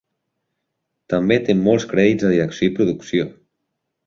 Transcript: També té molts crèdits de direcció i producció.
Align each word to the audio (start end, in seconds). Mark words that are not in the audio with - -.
També 1.13 1.37
té 1.49 1.57
molts 1.59 1.87
crèdits 1.93 2.25
de 2.29 2.33
direcció 2.35 2.71
i 2.71 2.75
producció. 2.81 3.29